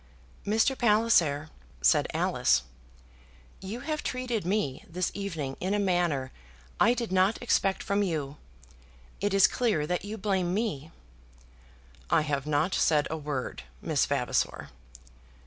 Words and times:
"Mr. 0.47 0.75
Palliser," 0.75 1.51
said 1.79 2.07
Alice, 2.11 2.63
"you 3.59 3.81
have 3.81 4.01
treated 4.01 4.47
me 4.47 4.83
this 4.89 5.11
evening 5.13 5.55
in 5.59 5.75
a 5.75 5.79
manner 5.79 6.31
I 6.79 6.95
did 6.95 7.11
not 7.11 7.39
expect 7.39 7.83
from 7.83 8.01
you. 8.01 8.37
It 9.19 9.31
is 9.31 9.45
clear 9.45 9.85
that 9.85 10.03
you 10.03 10.17
blame 10.17 10.55
me." 10.55 10.89
"I 12.09 12.21
have 12.21 12.47
not 12.47 12.73
said 12.73 13.05
a 13.11 13.15
word, 13.17 13.61
Miss 13.79 14.07
Vavasor." 14.07 14.71